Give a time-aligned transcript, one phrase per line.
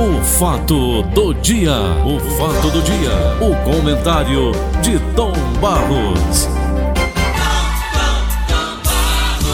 [0.00, 1.74] O fato do dia,
[2.06, 3.10] o fato do dia,
[3.40, 6.48] o comentário de Tom Barros.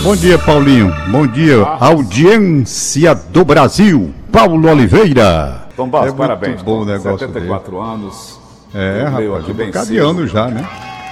[0.03, 0.95] Bom dia, Paulinho.
[1.11, 4.14] Bom dia, audiência do Brasil.
[4.30, 5.67] Paulo Oliveira.
[5.77, 6.63] Tom Barros, É muito parabéns.
[6.63, 8.38] bom negócio 74 anos.
[8.74, 10.69] É, rapaz, aqui um bem de ano já, né?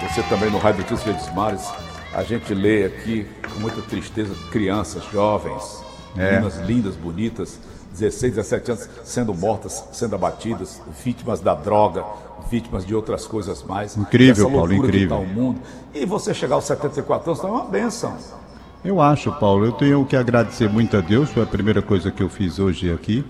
[0.09, 1.63] Você também no Rádio Notícias Verdes Mares.
[2.15, 5.83] A gente lê aqui com muita tristeza crianças, jovens,
[6.17, 6.33] É.
[6.33, 7.59] meninas lindas, bonitas,
[7.95, 12.05] 16, 17 anos, sendo mortas, sendo abatidas, vítimas da droga,
[12.51, 13.97] vítimas de outras coisas mais.
[13.97, 15.19] Incrível, Paulo, incrível.
[15.19, 15.61] tá mundo.
[15.95, 18.17] E você chegar aos 74 anos é uma benção.
[18.85, 21.31] Eu acho, Paulo, eu tenho que agradecer muito a Deus.
[21.31, 23.25] Foi a primeira coisa que eu fiz hoje aqui,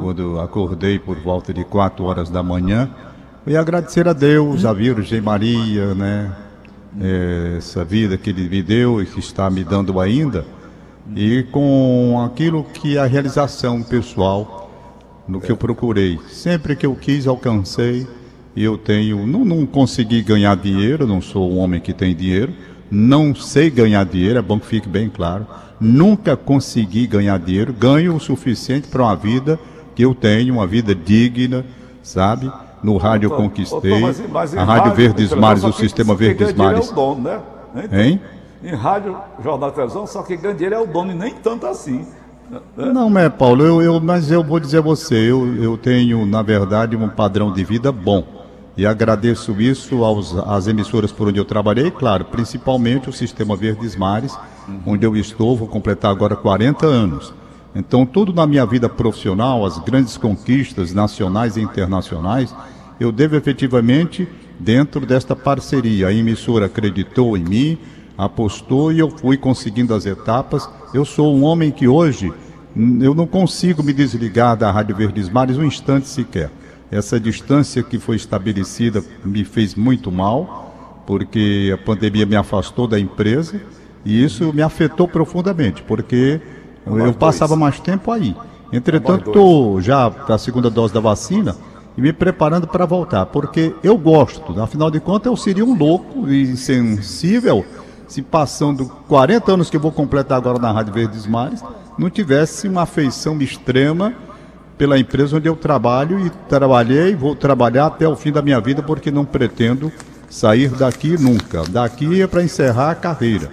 [0.00, 2.90] quando acordei por volta de 4 horas da manhã.
[3.46, 6.36] E agradecer a Deus, a Virgem Maria, né?
[7.00, 10.44] É, essa vida que Ele me deu e que está me dando ainda.
[11.14, 14.70] E com aquilo que é a realização pessoal,
[15.28, 16.18] no que eu procurei.
[16.28, 18.06] Sempre que eu quis, alcancei.
[18.54, 19.26] E eu tenho.
[19.26, 22.52] Não, não consegui ganhar dinheiro, não sou um homem que tem dinheiro.
[22.90, 25.46] Não sei ganhar dinheiro, é bom que fique bem claro.
[25.80, 27.72] Nunca consegui ganhar dinheiro.
[27.72, 29.58] Ganho o suficiente para uma vida
[29.94, 31.64] que eu tenho, uma vida digna,
[32.02, 32.50] sabe?
[32.82, 34.00] No rádio eu conquistei.
[34.00, 36.88] mas- mas a Rádio televisão, Mares, o Sistema dinheiro Mares.
[36.88, 37.40] É o dono, né?
[37.84, 38.20] Então, Hein?
[38.66, 42.04] Em rádio, jornal, televisão, só quem ganha dinheiro é o dono e nem tanto assim.
[42.76, 46.42] Não, é, Paulo, eu, eu- mas eu vou dizer a você, eu, eu tenho, na
[46.42, 48.24] verdade, um padrão de vida bom.
[48.76, 53.94] E agradeço isso aos, às emissoras por onde eu trabalhei, claro, principalmente o Sistema Verdes
[53.94, 54.36] Mares,
[54.84, 57.32] onde eu estou, vou completar agora 40 anos.
[57.72, 62.52] Então, tudo na minha vida profissional, as grandes conquistas nacionais e internacionais,
[62.98, 66.08] eu devo efetivamente dentro desta parceria.
[66.08, 67.78] A emissora acreditou em mim,
[68.16, 70.68] apostou e eu fui conseguindo as etapas.
[70.94, 72.32] Eu sou um homem que hoje
[73.00, 76.50] eu não consigo me desligar da Rádio Verdes Mares um instante sequer.
[76.90, 82.98] Essa distância que foi estabelecida me fez muito mal, porque a pandemia me afastou da
[82.98, 83.60] empresa
[84.04, 86.40] e isso me afetou profundamente, porque
[86.86, 88.36] eu passava mais tempo aí.
[88.72, 91.56] Entretanto, estou já para a segunda dose da vacina
[91.96, 96.28] e me preparando para voltar, porque eu gosto, afinal de contas eu seria um louco
[96.28, 97.64] e insensível
[98.06, 101.62] se passando 40 anos que eu vou completar agora na Rádio Verdes Mares,
[101.98, 104.14] não tivesse uma afeição extrema
[104.76, 108.82] pela empresa onde eu trabalho e trabalhei, vou trabalhar até o fim da minha vida
[108.82, 109.90] porque não pretendo
[110.28, 111.62] sair daqui nunca.
[111.64, 113.50] Daqui é para encerrar a carreira.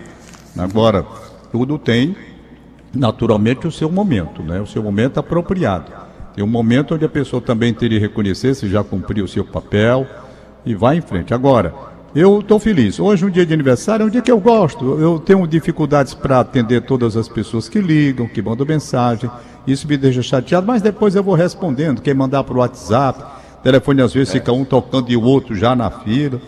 [0.57, 1.05] Agora,
[1.51, 2.15] tudo tem
[2.93, 4.59] naturalmente o seu momento, né?
[4.59, 5.91] O seu momento apropriado.
[6.35, 9.45] Tem um momento onde a pessoa também teria que reconhecer se já cumpriu o seu
[9.45, 10.05] papel
[10.65, 11.33] e vai em frente.
[11.33, 11.73] Agora,
[12.15, 12.99] eu estou feliz.
[12.99, 14.99] Hoje, um dia de aniversário, é um dia que eu gosto.
[14.99, 19.29] Eu tenho dificuldades para atender todas as pessoas que ligam, que mandam mensagem.
[19.65, 22.01] Isso me deixa chateado, mas depois eu vou respondendo.
[22.01, 23.23] Quem mandar por WhatsApp,
[23.63, 26.39] telefone às vezes fica um tocando e o outro já na fila.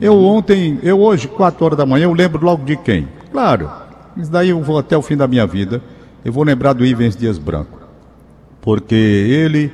[0.00, 3.08] Eu ontem, eu hoje, 4 horas da manhã, eu lembro logo de quem?
[3.30, 3.70] Claro,
[4.16, 5.80] isso daí eu vou até o fim da minha vida.
[6.24, 7.78] Eu vou lembrar do Ivens Dias Branco.
[8.60, 9.72] Porque ele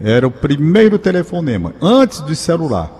[0.00, 2.90] era o primeiro telefonema, antes do celular,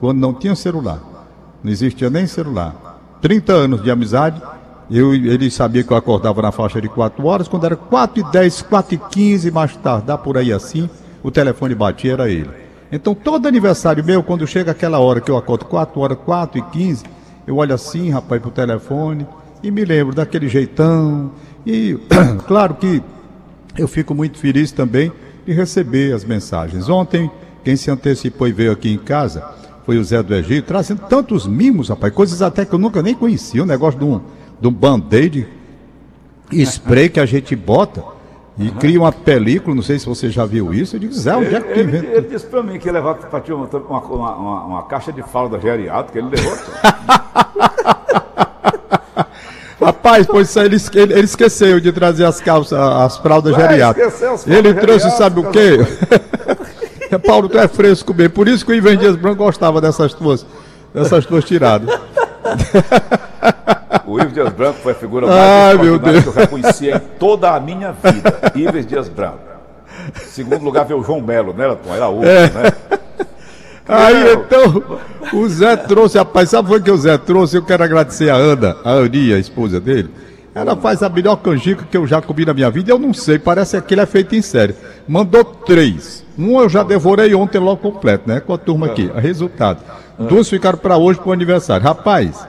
[0.00, 1.15] quando não tinha celular.
[1.62, 2.96] Não existia nem celular.
[3.20, 4.40] 30 anos de amizade,
[4.90, 8.32] eu, ele sabia que eu acordava na faixa de 4 horas, quando era 4 e
[8.32, 10.88] 10, 4 e 15, mais tardar por aí assim,
[11.22, 12.50] o telefone batia, era ele.
[12.90, 16.62] Então todo aniversário meu, quando chega aquela hora que eu acordo 4 horas, 4 e
[16.62, 17.04] 15,
[17.46, 19.26] eu olho assim, rapaz, pro telefone
[19.62, 21.32] e me lembro daquele jeitão.
[21.64, 21.98] E
[22.46, 23.02] claro que
[23.76, 25.12] eu fico muito feliz também
[25.44, 26.88] de receber as mensagens.
[26.88, 27.30] Ontem,
[27.64, 29.44] quem se antecipou e veio aqui em casa
[29.86, 33.14] foi o Zé do Egito, trazendo tantos mimos, rapaz, coisas até que eu nunca nem
[33.14, 34.20] conhecia, o negócio de um,
[34.60, 35.46] de um band-aid
[36.52, 38.02] spray que a gente bota
[38.58, 40.96] e cria uma película, não sei se você já viu isso.
[40.96, 42.06] Eu digo, Zé, onde é que tu Ele, inventa?
[42.06, 44.00] ele disse pra mim que ia levar pra ti uma, uma,
[44.34, 46.52] uma, uma caixa de fralda geriátrica, ele levou.
[49.80, 54.14] Rapaz, pois ele, esque- ele esqueceu de trazer as calças, as fraldas Ué, geriátricas.
[54.14, 55.78] esqueceu as fraldas Ele trouxe, sabe o quê?
[57.18, 58.30] Paulo, tu é fresco mesmo.
[58.34, 60.46] Por isso que o Ivan Dias Branco gostava dessas tuas,
[60.94, 61.88] dessas tuas tiradas.
[64.06, 66.22] O Ives Dias Branco foi a figura Ai, mais Deus.
[66.22, 68.52] que eu já conhecia em toda a minha vida.
[68.54, 69.40] Ives Dias Branco.
[70.28, 71.76] Segundo lugar veio o João Melo, né?
[71.94, 72.48] Era outro, É.
[72.50, 72.72] né?
[73.88, 74.98] Aí então,
[75.32, 77.56] o Zé trouxe, rapaz, sabe o que o Zé trouxe?
[77.56, 80.10] Eu quero agradecer a Ana, a Aninha, a esposa dele.
[80.52, 82.90] Ela faz a melhor canjica que eu já comi na minha vida.
[82.90, 84.74] Eu não sei, parece que ele é feito em série.
[85.06, 86.24] Mandou três.
[86.38, 88.40] Um eu já devorei ontem logo completo, né?
[88.40, 89.10] Com a turma aqui.
[89.16, 89.80] Resultado.
[90.18, 91.84] Duas ficaram para hoje pro aniversário.
[91.84, 92.46] Rapaz,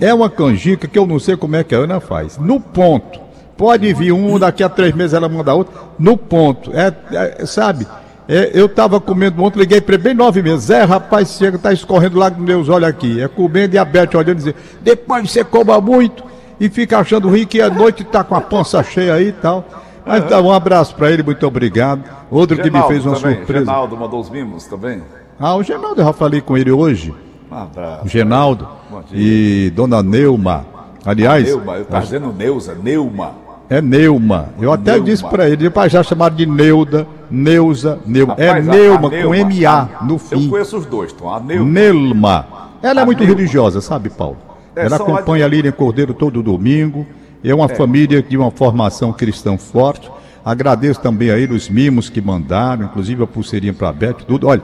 [0.00, 2.38] é uma canjica que eu não sei como é que a Ana faz.
[2.38, 3.20] No ponto.
[3.56, 5.72] Pode vir um, daqui a três meses ela manda outro.
[5.98, 6.72] No ponto.
[6.74, 7.86] É, é, sabe?
[8.26, 10.66] É, eu estava comendo ontem, liguei para ele bem nove meses.
[10.66, 13.20] Zé, rapaz, chega, tá escorrendo lá com meus olhos aqui.
[13.20, 16.24] É comendo diabetes, olhando e dizer, depois você coma muito
[16.60, 19.66] e fica achando ruim que à noite tá com a pança cheia aí e tal.
[20.10, 22.02] Mas tá, um abraço para ele, muito obrigado.
[22.30, 23.36] Outro Genaldo que me fez uma também.
[23.36, 23.64] surpresa.
[23.64, 25.02] Genaldo mandou os mimos também?
[25.38, 27.14] Ah, o Genaldo, eu já falei com ele hoje.
[27.50, 28.08] Um abraço.
[28.08, 28.68] Genaldo
[29.12, 30.64] e Dona Neuma.
[31.04, 31.46] Aliás.
[31.46, 33.32] Neuma, eu estava dizendo Neuza, Neuma.
[33.68, 34.48] É Neuma.
[34.60, 35.04] Eu até Neuma.
[35.06, 38.34] disse para ele, depois já chamaram de Neuda, Neuza, Neuma.
[38.36, 40.44] É Rapaz, é Neuma, Neuma com M-A no fim.
[40.44, 41.32] Eu conheço os dois, Tom.
[41.32, 41.64] A Neuma.
[41.70, 42.46] Nelma.
[42.82, 43.34] Ela é a muito Neuma.
[43.36, 44.36] religiosa, sabe, Paulo?
[44.74, 47.06] É, Ela acompanha a Líria Cordeiro todo domingo.
[47.42, 47.74] É uma é.
[47.74, 50.10] família de uma formação cristã forte.
[50.44, 54.46] Agradeço também a ele os mimos que mandaram, inclusive a pulseirinha para a Beth, tudo.
[54.46, 54.62] Olha,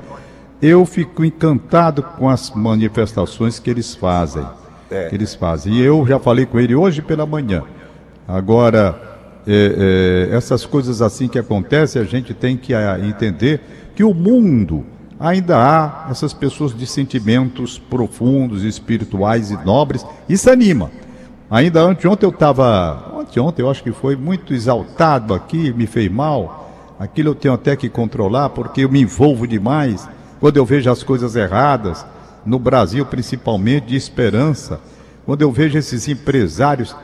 [0.60, 4.44] eu fico encantado com as manifestações que eles fazem.
[4.90, 5.08] É.
[5.08, 5.74] Que eles fazem.
[5.74, 7.62] E eu já falei com ele hoje pela manhã.
[8.26, 8.98] Agora,
[9.46, 13.60] é, é, essas coisas assim que acontecem, a gente tem que a, é, entender
[13.94, 14.84] que o mundo
[15.18, 20.04] ainda há essas pessoas de sentimentos profundos, espirituais e nobres.
[20.28, 20.90] Isso anima.
[21.48, 26.96] Ainda anteontem eu estava, anteontem eu acho que foi muito exaltado aqui, me fez mal.
[26.98, 30.08] Aquilo eu tenho até que controlar porque eu me envolvo demais
[30.40, 32.04] quando eu vejo as coisas erradas,
[32.44, 34.80] no Brasil principalmente, de esperança.
[35.24, 36.96] Quando eu vejo esses empresários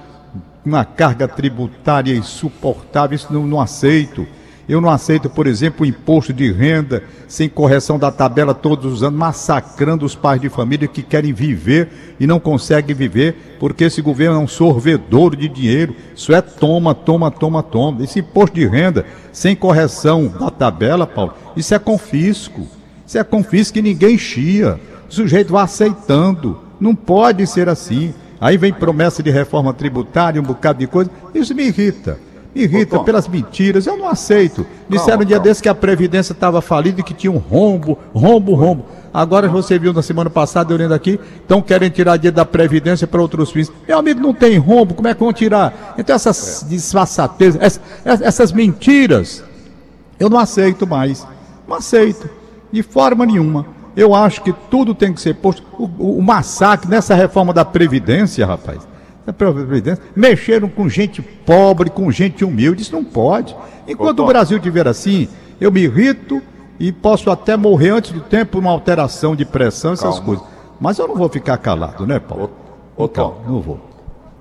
[0.65, 4.27] uma carga tributária insuportável, isso não, não aceito.
[4.69, 9.03] Eu não aceito, por exemplo, o imposto de renda sem correção da tabela todos os
[9.03, 11.88] anos, massacrando os pais de família que querem viver
[12.20, 15.97] e não conseguem viver, porque esse governo é um sorvedor de dinheiro.
[16.14, 18.05] Isso é toma, toma, toma, toma.
[18.05, 22.67] Esse imposto de renda sem correção da tabela, Paulo, isso é confisco.
[23.05, 24.81] Isso é confisco que ninguém chia.
[25.11, 26.61] O sujeito vai aceitando.
[26.81, 28.14] Não pode ser assim.
[28.41, 31.11] Aí vem promessa de reforma tributária, um bocado de coisa.
[31.35, 32.19] Isso me irrita.
[32.54, 33.87] Irrita pelas mentiras.
[33.87, 34.66] Eu não aceito.
[34.88, 35.49] Disseram calma, um dia calma.
[35.49, 38.84] desse que a Previdência estava falida e que tinha um rombo, rombo, rombo.
[39.12, 43.06] Agora você viu na semana passada, eu lendo aqui, estão querendo tirar dinheiro da Previdência
[43.06, 43.70] para outros fins.
[43.87, 45.94] Meu amigo, não tem rombo, como é que vão tirar?
[45.99, 46.66] Então essas é.
[46.69, 49.44] disfarçatezas, essas, essas mentiras,
[50.19, 51.26] eu não aceito mais.
[51.66, 52.28] Não aceito.
[52.70, 53.66] De forma nenhuma.
[53.94, 55.62] Eu acho que tudo tem que ser posto.
[55.78, 58.92] O, o, o massacre nessa reforma da Previdência, rapaz.
[59.25, 62.83] Da Previdência, mexeram com gente pobre, com gente humilde.
[62.83, 63.57] Isso não pode.
[63.87, 65.29] Enquanto o Brasil estiver assim,
[65.61, 66.43] eu me irrito
[66.79, 70.25] e posso até morrer antes do tempo uma alteração de pressão, essas Calma.
[70.25, 70.45] coisas.
[70.81, 72.51] Mas eu não vou ficar calado, né, Paulo?
[72.97, 73.81] Ô, ô Tom, não vou.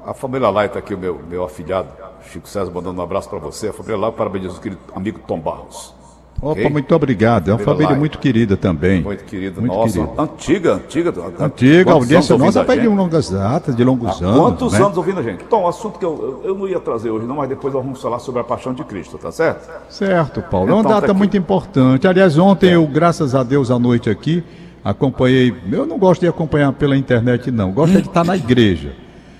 [0.03, 1.89] A família está aqui, o meu, meu afilhado,
[2.31, 3.67] Chico César, mandando um abraço para você.
[3.67, 5.93] A família Lai parabeniza o querido amigo Tom Barros.
[6.41, 6.69] Opa, okay?
[6.69, 7.49] muito obrigado.
[7.49, 9.03] É uma família, família muito querida também.
[9.03, 9.99] Muito querida, muito nossa.
[9.99, 10.21] Querida.
[10.23, 11.13] Antiga, antiga.
[11.39, 14.37] Antiga, a audiência nossa vai de longas datas, de longos anos.
[14.37, 14.79] Quantos né?
[14.83, 15.43] anos ouvindo a gente?
[15.43, 18.01] Então, o assunto que eu, eu não ia trazer hoje, não, mas depois nós vamos
[18.01, 19.69] falar sobre a paixão de Cristo, tá certo?
[19.87, 20.65] Certo, Paulo.
[20.65, 22.07] Então, é uma então, data tá muito importante.
[22.07, 22.75] Aliás, ontem é.
[22.75, 24.43] eu, graças a Deus, à noite aqui,
[24.83, 25.53] acompanhei.
[25.71, 27.71] Eu não gosto de acompanhar pela internet, não.
[27.71, 28.01] Gosto hum.
[28.01, 28.95] de estar na igreja.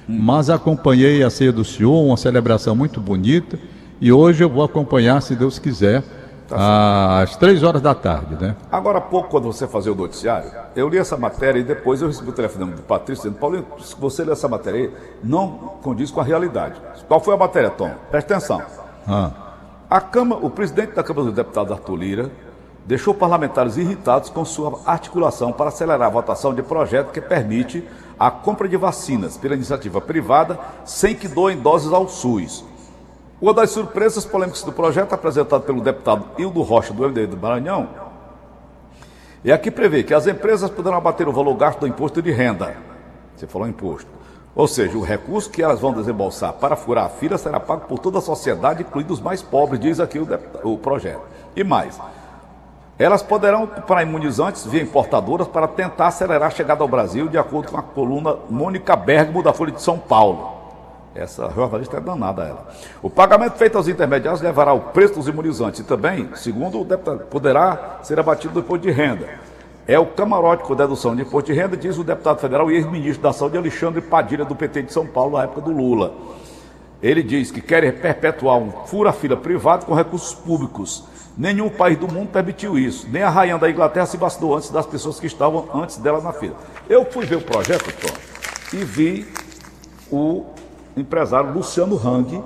[0.07, 0.19] Hum.
[0.21, 3.57] Mas acompanhei a ceia do Senhor, uma celebração muito bonita.
[3.99, 6.03] E hoje eu vou acompanhar, se Deus quiser
[6.57, 8.55] Tá às três horas da tarde, né?
[8.71, 12.07] Agora há pouco, quando você fazia o noticiário, eu li essa matéria e depois eu
[12.07, 14.93] recebi o telefone do Patrício dizendo, Paulinho, se você lê essa matéria aí,
[15.23, 15.49] não
[15.81, 16.75] condiz com a realidade.
[17.07, 17.91] Qual foi a matéria, Tom?
[18.09, 18.61] Presta atenção.
[19.07, 19.31] Ah.
[19.89, 22.31] A Câmara, o presidente da Câmara dos Deputados, Arthur Lira,
[22.85, 27.87] deixou parlamentares irritados com sua articulação para acelerar a votação de projeto que permite
[28.19, 32.63] a compra de vacinas pela iniciativa privada sem que doem doses ao SUS.
[33.41, 37.89] Uma das surpresas polêmicas do projeto, apresentado pelo deputado Hildo Rocha, do MDB do Maranhão,
[39.43, 42.77] é que prevê que as empresas poderão abater o valor gasto do imposto de renda.
[43.35, 44.07] Você falou imposto.
[44.55, 47.97] Ou seja, o recurso que elas vão desembolsar para furar a fila será pago por
[47.97, 50.27] toda a sociedade, incluindo os mais pobres, diz aqui o,
[50.63, 51.21] o projeto.
[51.55, 51.99] E mais,
[52.99, 57.71] elas poderão comprar imunizantes via importadoras para tentar acelerar a chegada ao Brasil, de acordo
[57.71, 60.60] com a coluna Mônica Bergamo, da Folha de São Paulo.
[61.13, 62.67] Essa jornalista é danada ela.
[63.01, 67.25] O pagamento feito aos intermediários levará o preço dos imunizantes e também, segundo o deputado,
[67.25, 69.27] poderá ser abatido do imposto de renda.
[69.85, 73.21] É o camarote com dedução de imposto de renda, diz o deputado federal e ex-ministro
[73.21, 76.13] da Saúde Alexandre Padilha, do PT de São Paulo, na época do Lula.
[77.03, 81.03] Ele diz que quer perpetuar um fura-fila privado com recursos públicos.
[81.37, 83.07] Nenhum país do mundo permitiu isso.
[83.09, 86.31] Nem a rainha da Inglaterra se vacinou antes das pessoas que estavam antes dela na
[86.31, 86.55] fila.
[86.87, 88.13] Eu fui ver o projeto, Tom,
[88.77, 89.27] e vi
[90.11, 90.45] o
[90.95, 92.41] empresário Luciano Hang.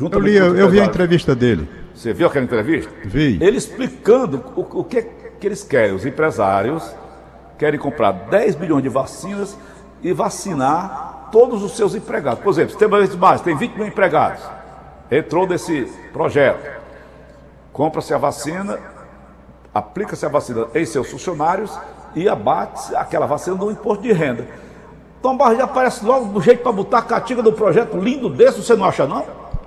[0.00, 1.68] Eu, li, eu, eu vi a entrevista dele.
[1.94, 2.90] Você viu aquela entrevista?
[3.04, 3.38] Vi.
[3.40, 5.94] Ele explicando o, o que, que eles querem.
[5.94, 6.94] Os empresários
[7.58, 9.56] querem comprar 10 milhões de vacinas
[10.02, 12.42] e vacinar todos os seus empregados.
[12.42, 14.42] Por exemplo, se tem mais, tem 20 mil empregados.
[15.10, 16.80] Entrou nesse projeto.
[17.72, 18.78] Compra-se a vacina,
[19.74, 21.76] aplica-se a vacina em seus funcionários
[22.14, 24.46] e abate aquela vacina no imposto de renda.
[25.22, 28.62] Tom Barros já aparece logo do jeito para botar a catinga do projeto lindo desse,
[28.62, 29.24] você não acha não?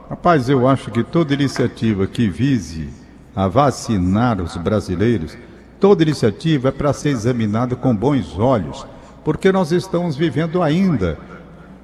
[0.10, 2.90] Rapaz, eu acho que toda iniciativa que vise
[3.36, 5.38] a vacinar os brasileiros,
[5.80, 8.86] toda iniciativa é para ser examinada com bons olhos,
[9.24, 11.18] porque nós estamos vivendo ainda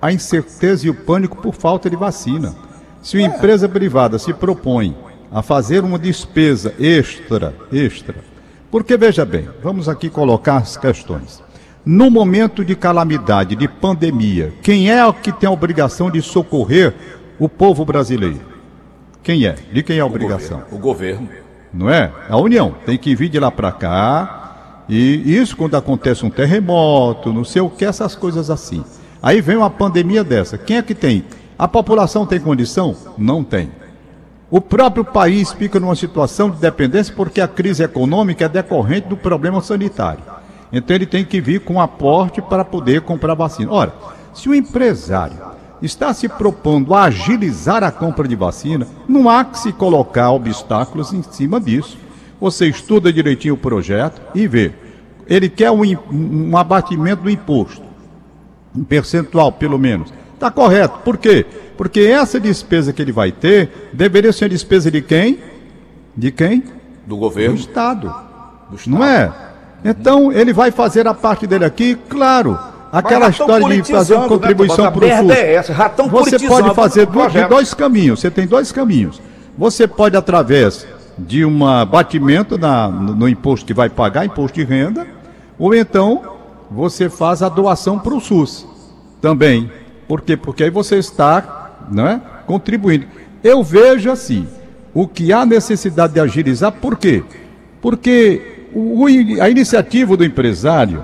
[0.01, 2.55] a incerteza e o pânico por falta de vacina.
[3.01, 4.95] Se uma empresa privada se propõe
[5.31, 8.15] a fazer uma despesa extra, extra,
[8.71, 11.41] porque veja bem, vamos aqui colocar as questões.
[11.85, 16.93] No momento de calamidade, de pandemia, quem é o que tem a obrigação de socorrer
[17.39, 18.41] o povo brasileiro?
[19.23, 19.55] Quem é?
[19.71, 20.63] De quem é a obrigação?
[20.71, 21.23] O governo.
[21.23, 21.49] O governo.
[21.73, 22.11] Não é?
[22.29, 24.83] A União tem que vir de lá para cá.
[24.89, 28.83] E isso quando acontece um terremoto, não sei o que, essas coisas assim.
[29.21, 30.57] Aí vem uma pandemia dessa.
[30.57, 31.23] Quem é que tem?
[31.57, 32.95] A população tem condição?
[33.17, 33.69] Não tem.
[34.49, 39.15] O próprio país fica numa situação de dependência porque a crise econômica é decorrente do
[39.15, 40.23] problema sanitário.
[40.71, 43.71] Então ele tem que vir com aporte para poder comprar vacina.
[43.71, 43.93] Ora,
[44.33, 45.37] se o empresário
[45.81, 51.13] está se propondo a agilizar a compra de vacina, não há que se colocar obstáculos
[51.13, 51.97] em cima disso.
[52.39, 54.71] Você estuda direitinho o projeto e vê.
[55.27, 57.83] Ele quer um, um abatimento do imposto,
[58.75, 60.11] um percentual pelo menos.
[60.33, 60.99] Está correto.
[60.99, 61.45] Por quê?
[61.77, 65.39] Porque essa despesa que ele vai ter deveria ser despesa de quem?
[66.15, 66.63] De quem?
[67.05, 67.55] Do governo.
[67.55, 68.15] Do Estado.
[68.69, 68.97] Do Estado.
[68.97, 69.48] Não é?
[69.83, 72.57] Então, ele vai fazer a parte dele aqui, claro.
[72.91, 75.37] Aquela história de fazer uma né, contribuição né, para o SUS.
[75.37, 75.73] É essa,
[76.09, 78.19] você pode fazer de dois caminhos.
[78.19, 79.21] Você tem dois caminhos.
[79.57, 84.63] Você pode, através de um batimento na, no, no imposto que vai pagar, imposto de
[84.63, 85.05] renda,
[85.57, 86.21] ou então
[86.71, 88.65] você faz a doação para o SUS
[89.21, 89.71] também.
[90.07, 90.37] Por quê?
[90.37, 93.05] Porque aí você está né, contribuindo.
[93.43, 94.47] Eu vejo assim,
[94.93, 97.23] o que há necessidade de agilizar, por quê?
[97.81, 99.05] Porque o,
[99.41, 101.03] a iniciativa do empresário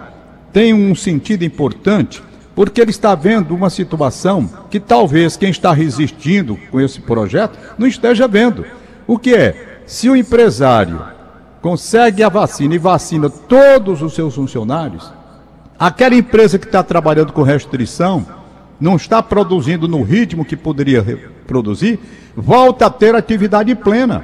[0.51, 2.23] tem um sentido importante,
[2.55, 7.85] porque ele está vendo uma situação que talvez quem está resistindo com esse projeto não
[7.85, 8.65] esteja vendo.
[9.05, 9.81] O que é?
[9.85, 11.01] Se o empresário
[11.61, 15.11] consegue a vacina e vacina todos os seus funcionários,
[15.77, 18.25] aquela empresa que está trabalhando com restrição,
[18.79, 21.03] não está produzindo no ritmo que poderia
[21.45, 21.99] produzir,
[22.35, 24.23] volta a ter atividade plena.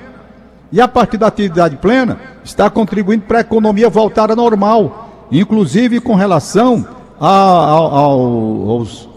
[0.72, 6.00] E a partir da atividade plena, está contribuindo para a economia voltar à normal, inclusive
[6.00, 6.86] com relação
[7.20, 9.10] a, a, ao, aos,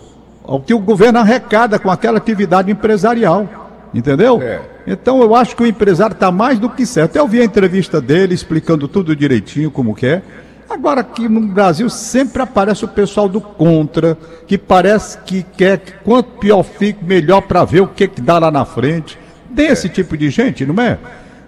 [0.44, 3.48] ao que o governo arrecada com aquela atividade empresarial.
[3.94, 4.42] Entendeu?
[4.42, 4.60] É.
[4.86, 7.16] Então eu acho que o empresário está mais do que certo.
[7.16, 10.22] Eu vi a entrevista dele explicando tudo direitinho como que é.
[10.68, 15.92] Agora aqui no Brasil sempre aparece o pessoal do contra, que parece que quer que
[16.04, 19.18] quanto pior fique, melhor para ver o que, que dá lá na frente.
[19.54, 20.98] Tem esse tipo de gente, não é?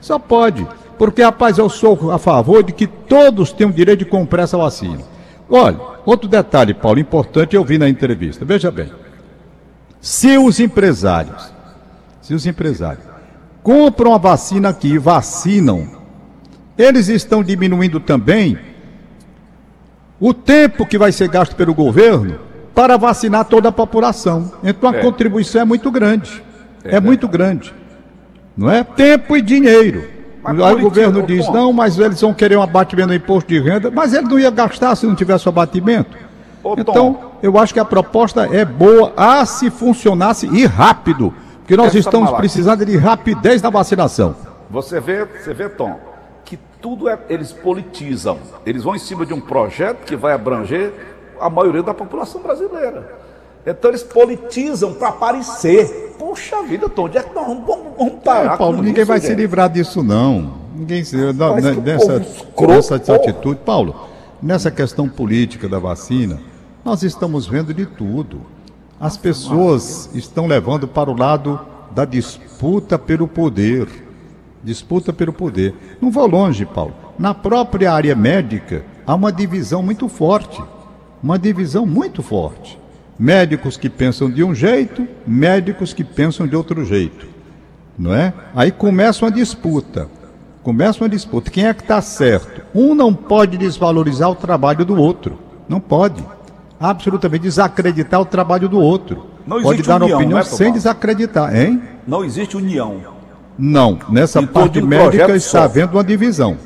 [0.00, 0.66] Só pode.
[0.98, 4.56] Porque, rapaz, eu sou a favor de que todos tenham o direito de comprar essa
[4.56, 5.00] vacina.
[5.48, 8.44] Olha, outro detalhe, Paulo, importante eu vi na entrevista.
[8.44, 8.90] Veja bem.
[10.00, 11.52] Se os empresários,
[12.20, 13.04] se os empresários
[13.62, 15.88] compram a vacina aqui e vacinam,
[16.78, 18.58] eles estão diminuindo também
[20.20, 22.38] o tempo que vai ser gasto pelo governo
[22.74, 24.52] para vacinar toda a população.
[24.62, 25.02] Então a é.
[25.02, 26.42] contribuição é muito grande.
[26.84, 27.74] É, é muito grande.
[28.56, 28.84] Não é?
[28.84, 30.15] Tempo e dinheiro.
[30.46, 33.60] Mas Aí o governo diz, não, mas eles vão querer um abatimento do imposto de
[33.60, 36.16] renda, mas ele não ia gastar se não tivesse o abatimento.
[36.62, 41.76] Ô, então, eu acho que a proposta é boa, a se funcionasse e rápido, porque
[41.76, 44.34] nós estamos precisando de rapidez na vacinação.
[44.70, 45.98] Você vê, você vê, Tom,
[46.86, 48.38] tudo é, eles politizam.
[48.64, 50.92] Eles vão em cima de um projeto que vai abranger
[51.40, 53.25] a maioria da população brasileira.
[53.66, 56.14] Então eles politizam para aparecer.
[56.18, 57.66] Puxa vida, Tom, onde é que nós vamos,
[57.98, 58.54] vamos parar?
[58.54, 59.28] É, Paulo, ninguém vai gente?
[59.28, 60.54] se livrar disso, não.
[60.74, 62.22] Ninguém se não, né, nessa,
[62.58, 63.60] nessa atitude.
[63.64, 64.08] Paulo,
[64.42, 66.40] nessa questão política da vacina,
[66.84, 68.40] nós estamos vendo de tudo.
[68.98, 74.06] As pessoas estão levando para o lado da disputa pelo poder
[74.66, 75.74] disputa pelo poder.
[76.00, 76.92] Não vou longe, Paulo.
[77.16, 80.62] Na própria área médica, há uma divisão muito forte.
[81.22, 82.78] Uma divisão muito forte.
[83.18, 87.26] Médicos que pensam de um jeito, médicos que pensam de outro jeito.
[87.98, 88.32] Não é?
[88.54, 90.08] Aí começa uma disputa.
[90.62, 91.50] Começa uma disputa.
[91.50, 92.62] Quem é que está certo?
[92.74, 95.38] Um não pode desvalorizar o trabalho do outro.
[95.68, 96.22] Não pode.
[96.78, 99.26] Absolutamente desacreditar o trabalho do outro.
[99.46, 101.80] Não pode dar união, opinião né, sem desacreditar, hein?
[102.06, 103.00] Não existe união.
[103.58, 106.58] Não, nessa e parte médica está havendo uma divisão.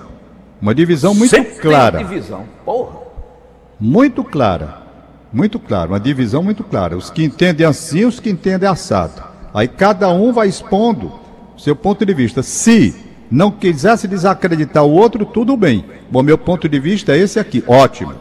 [0.60, 1.98] Uma divisão muito Sempre clara.
[1.98, 2.44] Divisão.
[2.64, 2.98] Porra.
[3.78, 4.79] Muito clara.
[5.32, 6.96] Muito clara, uma divisão muito clara.
[6.96, 9.22] Os que entendem assim, os que entendem assado.
[9.54, 11.12] Aí cada um vai expondo
[11.56, 12.42] seu ponto de vista.
[12.42, 12.94] Se
[13.30, 15.84] não quisesse desacreditar o outro, tudo bem.
[16.10, 18.14] Bom, meu ponto de vista é esse aqui, ótimo.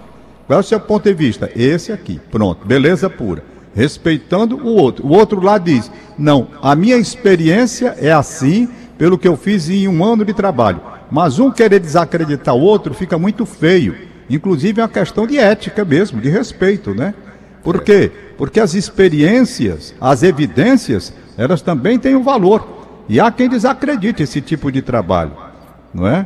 [0.45, 1.49] Qual é o seu ponto de vista?
[1.55, 3.43] Esse aqui, pronto, beleza pura.
[3.73, 5.05] Respeitando o outro.
[5.05, 9.87] O outro lá diz: não, a minha experiência é assim, pelo que eu fiz em
[9.87, 10.81] um ano de trabalho.
[11.09, 14.08] Mas um querer desacreditar o outro fica muito feio.
[14.29, 17.13] Inclusive é uma questão de ética mesmo, de respeito, né?
[17.63, 18.11] Por quê?
[18.37, 22.67] Porque as experiências, as evidências, elas também têm um valor.
[23.09, 25.31] E há quem desacredite esse tipo de trabalho,
[25.93, 26.25] não é?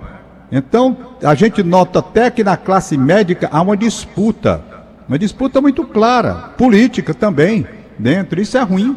[0.51, 4.62] Então, a gente nota até que na classe médica há uma disputa,
[5.07, 7.65] uma disputa muito clara, política também,
[7.98, 8.39] dentro.
[8.39, 8.95] Isso é ruim.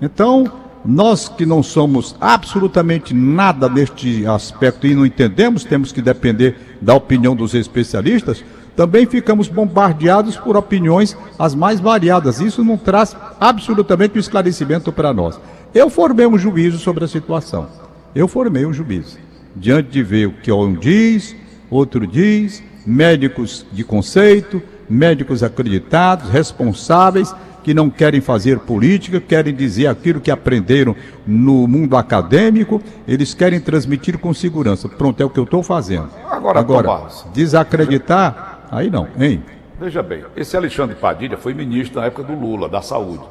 [0.00, 0.50] Então,
[0.84, 6.94] nós que não somos absolutamente nada neste aspecto e não entendemos, temos que depender da
[6.94, 8.44] opinião dos especialistas,
[8.76, 12.40] também ficamos bombardeados por opiniões as mais variadas.
[12.40, 15.40] Isso não traz absolutamente um esclarecimento para nós.
[15.72, 17.68] Eu formei um juízo sobre a situação.
[18.14, 19.18] Eu formei um juízo.
[19.56, 21.34] Diante de ver o que um diz,
[21.70, 29.86] outro diz, médicos de conceito, médicos acreditados, responsáveis, que não querem fazer política, querem dizer
[29.86, 30.94] aquilo que aprenderam
[31.26, 34.86] no mundo acadêmico, eles querem transmitir com segurança.
[34.86, 36.10] Pronto, é o que eu estou fazendo.
[36.30, 39.42] Agora, Agora desacreditar, aí não, hein?
[39.80, 43.24] Veja bem, esse Alexandre Padilha foi ministro na época do Lula, da saúde.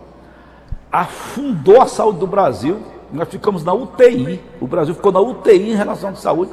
[0.91, 2.81] Afundou a saúde do Brasil,
[3.13, 4.41] nós ficamos na UTI.
[4.59, 6.51] O Brasil ficou na UTI em relação à saúde.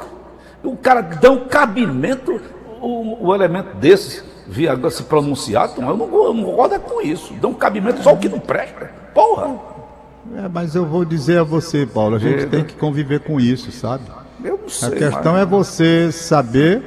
[0.62, 2.38] O cara dá um cabimento,
[2.80, 7.33] o, o elemento desses via se pronunciar, eu não, eu não concordo com isso.
[7.40, 8.90] Dá um cabimento só o que não presta.
[9.14, 9.57] Porra!
[10.37, 13.40] É, mas eu vou dizer a você, Paulo, a gente é, tem que conviver com
[13.40, 14.04] isso, sabe?
[14.45, 14.88] Eu não sei.
[14.88, 15.42] A questão mas...
[15.42, 16.83] é você saber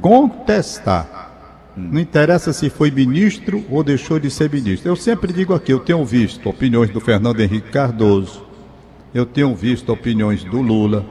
[0.00, 1.30] contestar.
[1.76, 1.90] Hum.
[1.92, 4.90] Não interessa se foi ministro ou deixou de ser ministro.
[4.90, 8.44] Eu sempre digo aqui, eu tenho visto opiniões do Fernando Henrique Cardoso,
[9.14, 11.04] eu tenho visto opiniões do Lula,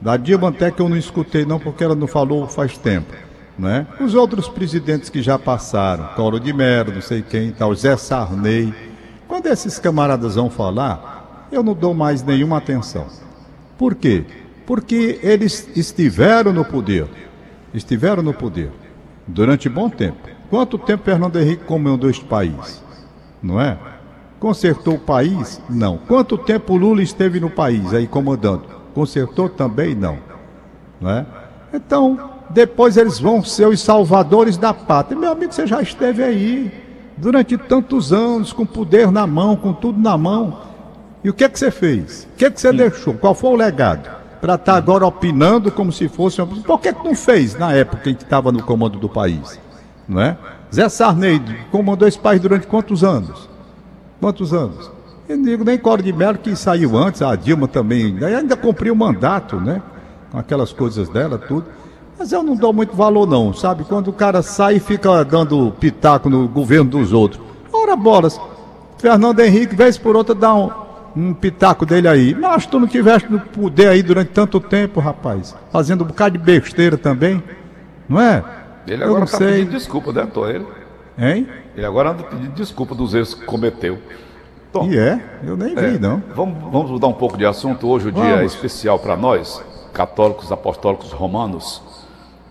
[0.00, 3.27] da Dilma até que eu não escutei não, porque ela não falou faz tempo
[3.58, 3.86] né?
[4.00, 8.72] Os outros presidentes que já passaram, Coro de Mello, não sei quem tal, Zé Sarney.
[9.26, 13.06] Quando esses camaradas vão falar, eu não dou mais nenhuma atenção.
[13.76, 14.24] Por quê?
[14.66, 17.06] Porque eles estiveram no poder.
[17.74, 18.70] Estiveram no poder
[19.26, 20.28] durante bom tempo.
[20.48, 22.82] Quanto tempo Fernando Henrique comandou este país?
[23.42, 23.76] Não é?
[24.40, 25.60] Consertou o país?
[25.68, 25.98] Não.
[25.98, 28.64] Quanto tempo Lula esteve no país aí comandando?
[28.94, 29.94] Consertou também?
[29.94, 30.18] Não.
[31.00, 31.26] Não é?
[31.72, 35.18] Então, depois eles vão ser os salvadores da pátria.
[35.18, 36.72] Meu amigo, você já esteve aí
[37.16, 40.60] durante tantos anos, com poder na mão, com tudo na mão.
[41.22, 42.26] E o que é que você fez?
[42.32, 42.76] O que é que você Sim.
[42.76, 43.14] deixou?
[43.14, 44.08] Qual foi o legado?
[44.40, 46.40] Para estar tá agora opinando como se fosse.
[46.44, 49.58] Por que, que não fez na época em que estava no comando do país?
[50.08, 50.36] Não é?
[50.72, 53.48] Zé Sarney comandou esse país durante quantos anos?
[54.20, 54.90] Quantos anos?
[55.28, 58.94] Eu não digo nem Coro de Mello que saiu antes, a Dilma também, ainda cumpriu
[58.94, 59.82] o mandato, né?
[60.30, 61.66] Com aquelas coisas dela, tudo.
[62.18, 63.84] Mas eu não dou muito valor não, sabe?
[63.84, 67.40] Quando o cara sai e fica dando pitaco no governo dos outros.
[67.72, 68.40] Ora bolas,
[68.98, 70.70] Fernando Henrique, vez por outra, dá um,
[71.14, 72.34] um pitaco dele aí.
[72.34, 75.54] Mas tu não tiveste no poder aí durante tanto tempo, rapaz.
[75.70, 77.42] Fazendo um bocado de besteira também,
[78.08, 78.42] não é?
[78.86, 80.66] Ele agora está pedindo desculpa, né, Tô, ele?
[81.16, 81.46] Hein?
[81.76, 83.98] Ele agora anda pedindo desculpa dos erros que cometeu.
[84.72, 85.20] Tom, e é?
[85.44, 86.22] Eu nem vi, é, não.
[86.34, 87.86] Vamos, vamos mudar um pouco de assunto.
[87.88, 88.26] Hoje o vamos.
[88.26, 91.82] dia é especial para nós, católicos apostólicos romanos.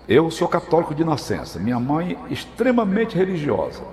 [0.08, 3.84] Eu sou católico de nascença, minha mãe extremamente religiosa.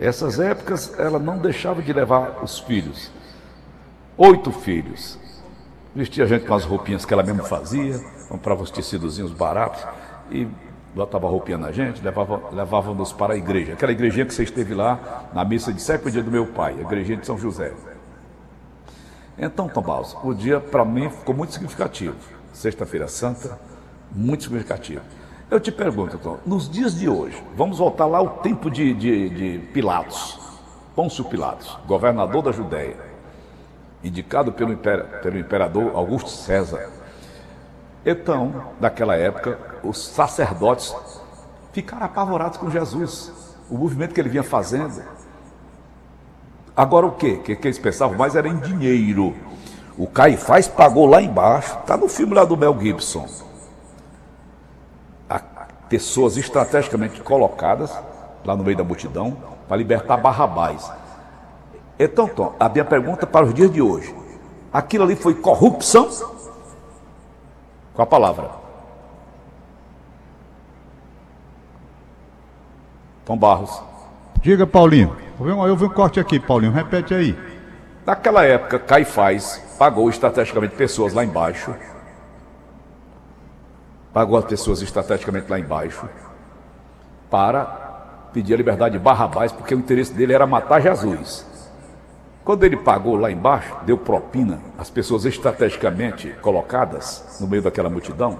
[0.00, 3.10] Essas épocas ela não deixava de levar os filhos,
[4.16, 5.18] oito filhos.
[5.94, 9.84] Vestia a gente com as roupinhas que ela mesma fazia, comprava os tecidozinhos baratos
[10.30, 10.48] e
[10.94, 13.74] botava roupinha na gente, levava, levava-nos para a igreja.
[13.74, 16.80] Aquela igrejinha que você esteve lá na missa de sétimo dia do meu pai, a
[16.80, 17.74] igrejinha de São José.
[19.36, 22.16] Então, Tomás, o dia para mim ficou muito significativo.
[22.52, 23.58] Sexta-feira Santa,
[24.10, 25.02] muito significativo.
[25.50, 29.28] Eu te pergunto, então, nos dias de hoje, vamos voltar lá ao tempo de, de,
[29.28, 30.40] de Pilatos,
[30.96, 32.96] Pôncio Pilatos, governador da Judéia,
[34.02, 36.88] indicado pelo, pelo imperador Augusto César.
[38.06, 40.96] Então, naquela época, os sacerdotes
[41.72, 43.32] ficaram apavorados com Jesus,
[43.70, 45.02] o movimento que ele vinha fazendo.
[46.74, 47.32] Agora o quê?
[47.32, 49.34] O que, que eles pensavam mais era em dinheiro.
[49.96, 53.28] O Caifás pagou lá embaixo, está no filme lá do Mel Gibson
[55.88, 57.96] pessoas estrategicamente colocadas
[58.44, 59.36] lá no meio da multidão
[59.68, 60.90] para libertar Barrabás.
[61.98, 64.14] Então, Tom, a minha pergunta para os dias de hoje:
[64.72, 66.08] aquilo ali foi corrupção?
[67.94, 68.50] Com a palavra.
[73.24, 73.80] Tom Barros.
[74.42, 75.16] Diga, Paulinho.
[75.40, 76.72] Eu vi um corte aqui, Paulinho.
[76.72, 77.38] Repete aí.
[78.04, 81.74] Naquela época, Caifás pagou estrategicamente pessoas lá embaixo
[84.14, 86.08] pagou as pessoas estrategicamente lá embaixo
[87.28, 91.44] para pedir a liberdade de Barrabás, porque o interesse dele era matar Jesus.
[92.44, 98.38] Quando ele pagou lá embaixo, deu propina às pessoas estrategicamente colocadas no meio daquela multidão,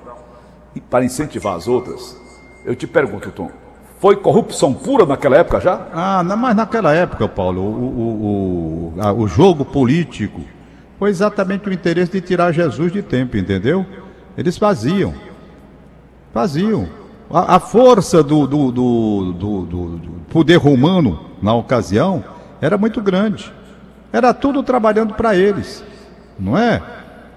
[0.76, 2.16] e para incentivar as outras,
[2.64, 3.50] eu te pergunto, Tom,
[3.98, 5.88] foi corrupção pura naquela época já?
[5.92, 10.40] Ah, não, mas naquela época, Paulo, o, o, o, o jogo político
[10.98, 13.84] foi exatamente o interesse de tirar Jesus de tempo, entendeu?
[14.36, 15.33] Eles faziam.
[16.34, 16.88] Faziam.
[17.30, 22.24] A, a força do, do, do, do, poder romano na ocasião
[22.60, 23.52] era muito grande.
[24.12, 25.84] Era tudo trabalhando para eles,
[26.38, 26.82] não é?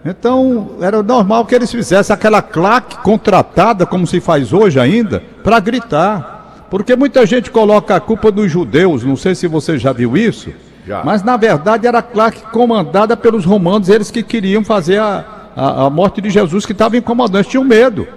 [0.03, 5.59] Então era normal que eles fizessem aquela claque contratada, como se faz hoje ainda, para
[5.59, 6.65] gritar.
[6.69, 10.51] Porque muita gente coloca a culpa dos judeus, não sei se você já viu isso,
[10.85, 11.03] já.
[11.03, 15.23] mas na verdade era a claque comandada pelos romanos, eles que queriam fazer a,
[15.55, 18.07] a, a morte de Jesus, que estavam incomodando, eles tinham medo.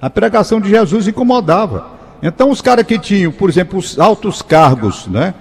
[0.00, 1.98] A pregação de Jesus incomodava.
[2.22, 5.34] Então os caras que tinham, por exemplo, os altos cargos, né?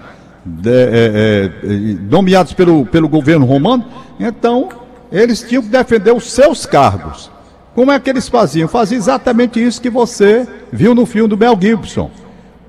[0.47, 1.69] de, é, é,
[2.09, 3.85] nomeados pelo, pelo governo romano,
[4.19, 4.69] então
[5.11, 7.29] eles tinham que defender os seus cargos.
[7.75, 8.67] Como é que eles faziam?
[8.67, 12.09] Faziam exatamente isso que você viu no filme do Mel Gibson.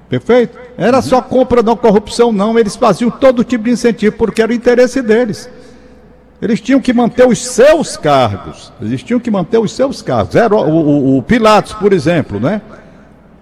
[0.09, 0.59] Perfeito?
[0.77, 2.59] Era só compra, não corrupção, não.
[2.59, 5.49] Eles faziam todo tipo de incentivo, porque era o interesse deles.
[6.41, 8.73] Eles tinham que manter os seus cargos.
[8.81, 10.37] Eles tinham que manter os seus cargos.
[10.37, 12.61] Era o, o, o Pilatos, por exemplo, né?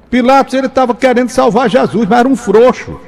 [0.09, 2.98] Pilatos, ele estava querendo salvar Jesus, mas era um frouxo.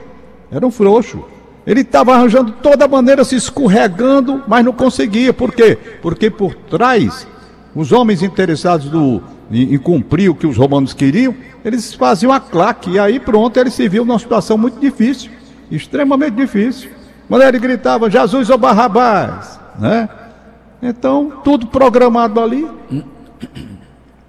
[0.50, 1.24] Era um frouxo.
[1.66, 5.32] Ele estava arranjando toda maneira, se escorregando, mas não conseguia.
[5.32, 5.78] Por quê?
[6.02, 7.26] Porque por trás,
[7.74, 12.40] os homens interessados do, em, em, cumprir o que os romanos queriam, eles faziam a
[12.40, 12.92] claque.
[12.92, 15.30] E aí pronto, ele se viu numa situação muito difícil,
[15.70, 16.90] extremamente difícil.
[17.28, 20.08] Quando ele gritava, Jesus ou Barrabás, né?
[20.82, 22.68] Então, tudo programado ali.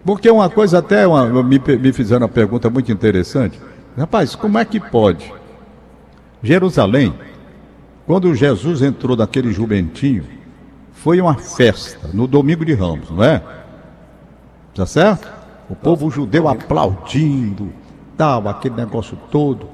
[0.04, 3.60] Porque uma coisa até, uma, me, me fizeram uma pergunta muito interessante.
[3.98, 5.40] Rapaz, como é que pode
[6.42, 7.14] Jerusalém,
[8.06, 10.24] quando Jesus entrou naquele jumentinho,
[10.94, 13.42] foi uma festa no domingo de Ramos, não é?
[14.74, 15.28] Tá certo?
[15.70, 17.72] O povo judeu aplaudindo,
[18.18, 19.68] tal, aquele negócio todo,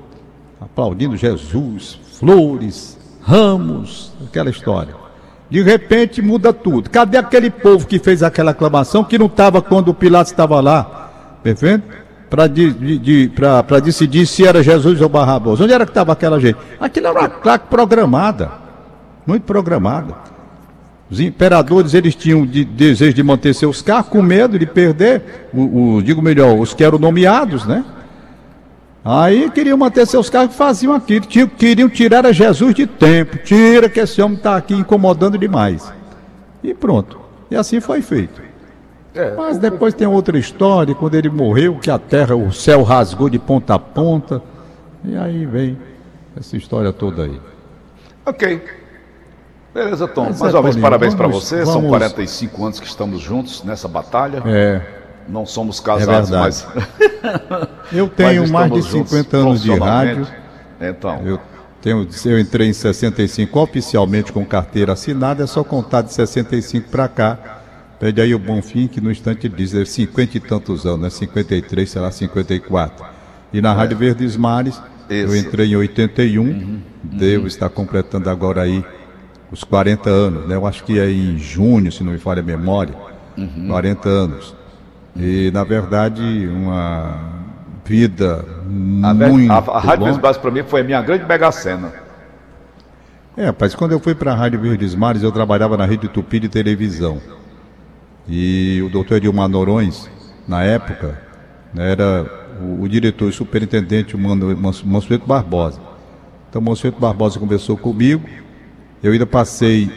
[0.60, 5.05] aplaudindo Jesus, flores, ramos, aquela história.
[5.50, 6.90] De repente muda tudo.
[6.90, 11.12] Cadê aquele povo que fez aquela aclamação que não estava quando o Pilatos estava lá?
[11.44, 12.06] Perfeito?
[12.30, 13.32] para de, de,
[13.84, 15.62] decidir se era Jesus ou Barrabás.
[15.62, 16.58] Onde era que estava aquela gente?
[16.80, 18.52] Aquilo era uma claque programada,
[19.26, 20.16] muito programada.
[21.10, 25.96] Os imperadores eles tinham de, desejo de manter seus carros, com medo de perder, o,
[25.96, 27.86] o, digo melhor, os que eram nomeados, né?
[29.08, 31.28] Aí queriam manter seus carros e faziam aquilo.
[31.28, 33.38] Tinham, queriam tirar a Jesus de tempo.
[33.38, 35.94] Tira que esse homem está aqui incomodando demais.
[36.64, 37.20] E pronto.
[37.52, 38.42] E assim foi feito.
[39.14, 43.30] É, Mas depois tem outra história, quando ele morreu, que a terra, o céu rasgou
[43.30, 44.42] de ponta a ponta.
[45.04, 45.78] E aí vem
[46.36, 47.40] essa história toda aí.
[48.26, 48.62] Ok.
[49.72, 50.26] Beleza, Tom.
[50.30, 51.64] Mas Mais é, uma vez, parabéns para você.
[51.64, 51.74] Vamos...
[51.74, 54.42] São 45 anos que estamos juntos nessa batalha.
[54.48, 54.82] É.
[55.28, 56.68] Não somos casados, é mas.
[57.92, 60.28] eu tenho mais de 50 anos de rádio.
[60.80, 61.22] Então.
[61.26, 61.40] Eu,
[61.82, 67.08] tenho, eu entrei em 65 oficialmente com carteira assinada, é só contar de 65 para
[67.08, 67.56] cá
[68.00, 71.10] Pede aí o Bonfim, que no instante diz, é 50 e tantos anos, né?
[71.10, 73.06] 53, será 54.
[73.54, 73.76] E na é.
[73.76, 75.34] Rádio Verdes Mares, Isso.
[75.34, 76.82] eu entrei em 81, uhum.
[77.04, 77.48] devo uhum.
[77.48, 78.84] estar completando agora aí
[79.50, 80.56] os 40 anos, né?
[80.56, 82.94] Eu acho que é em junho, se não me falha a memória,
[83.38, 83.68] uhum.
[83.70, 84.56] 40 anos.
[85.16, 87.36] E, na verdade, uma
[87.86, 88.46] vida
[89.04, 91.94] a muito A, a Rádio Verdes Mares, para mim, foi a minha grande mega cena.
[93.38, 96.40] É, rapaz, quando eu fui para a Rádio Verdes Mares, eu trabalhava na Rede Tupi
[96.40, 97.22] de televisão.
[98.28, 100.10] E o doutor Edilmar Norões,
[100.48, 101.22] na época,
[101.74, 102.26] né, era
[102.62, 105.80] o, o diretor e superintendente, o Mansueto Barbosa.
[106.50, 108.28] Então, o Mansueto Barbosa conversou comigo.
[109.04, 109.92] Eu ainda passei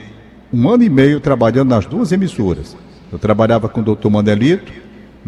[0.52, 2.76] um ano e meio trabalhando nas duas emissoras.
[3.11, 4.72] Eu trabalhava com o doutor Manelito,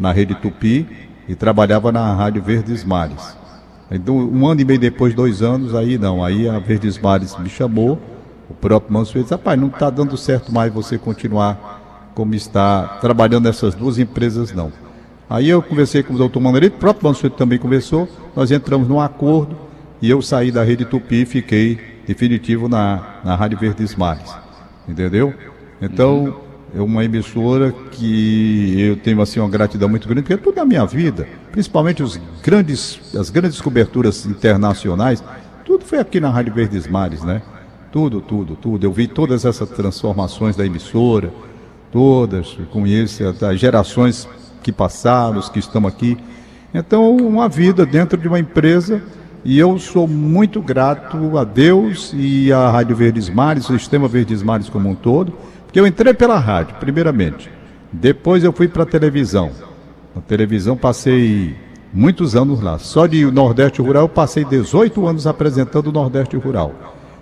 [0.00, 0.86] na Rede Tupi,
[1.28, 3.36] e trabalhava na Rádio Verdes Mares.
[3.90, 7.48] Então, um ano e meio depois, dois anos, aí não, aí a Verdes Mares me
[7.48, 8.00] chamou,
[8.48, 13.44] o próprio Mansueto disse, rapaz, não está dando certo mais você continuar como está trabalhando
[13.44, 14.72] nessas duas empresas, não.
[15.28, 19.00] Aí eu conversei com o doutor Manolito, o próprio Mansueto também conversou, nós entramos num
[19.00, 19.56] acordo
[20.02, 24.34] e eu saí da Rede Tupi e fiquei definitivo na, na Rádio Verdes Mares.
[24.88, 25.32] Entendeu?
[25.80, 26.40] Então,
[26.74, 30.84] é uma emissora que eu tenho assim uma gratidão muito grande, porque toda a minha
[30.86, 35.22] vida, principalmente os grandes, as grandes coberturas internacionais,
[35.64, 37.42] tudo foi aqui na Rádio Verdes Mares, né?
[37.92, 38.84] Tudo, tudo, tudo.
[38.84, 41.32] Eu vi todas essas transformações da emissora,
[41.90, 44.28] todas, conheço as gerações
[44.62, 46.16] que passaram, os que estão aqui.
[46.72, 49.02] Então, uma vida dentro de uma empresa
[49.44, 54.42] e eu sou muito grato a Deus e à Rádio Verdes Mares, o Sistema Verdes
[54.42, 55.32] Mares como um todo,
[55.70, 57.48] porque eu entrei pela rádio, primeiramente.
[57.92, 59.52] Depois eu fui para a televisão.
[60.12, 61.54] Na televisão passei
[61.94, 62.76] muitos anos lá.
[62.76, 66.74] Só de Nordeste Rural eu passei 18 anos apresentando o Nordeste Rural.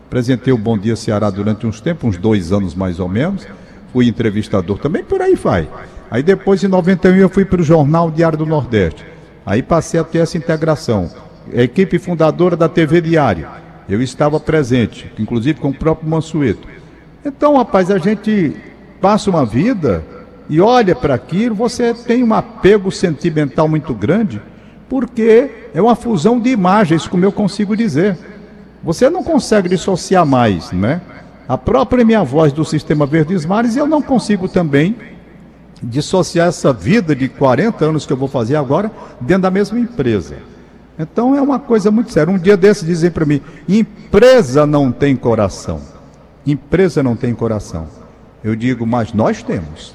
[0.06, 3.46] Apresentei o Bom Dia Ceará durante uns tempos, uns dois anos mais ou menos.
[3.92, 5.68] Fui entrevistador também, por aí vai.
[6.10, 9.04] Aí depois, em 91, eu fui para o Jornal Diário do Nordeste.
[9.44, 11.10] Aí passei a ter essa integração.
[11.54, 13.46] A equipe fundadora da TV Diário.
[13.86, 16.78] Eu estava presente, inclusive com o próprio Mansueto.
[17.24, 18.54] Então, rapaz, a gente
[19.00, 20.04] passa uma vida
[20.48, 24.40] e olha para aquilo, você tem um apego sentimental muito grande,
[24.88, 28.16] porque é uma fusão de imagens, como eu consigo dizer.
[28.82, 31.00] Você não consegue dissociar mais, né?
[31.46, 34.96] A própria minha voz do Sistema Verdes Mares, eu não consigo também
[35.82, 40.36] dissociar essa vida de 40 anos que eu vou fazer agora dentro da mesma empresa.
[40.98, 42.32] Então é uma coisa muito séria.
[42.32, 45.80] Um dia desses dizem para mim: empresa não tem coração.
[46.52, 47.86] Empresa não tem coração.
[48.42, 49.94] Eu digo, mas nós temos.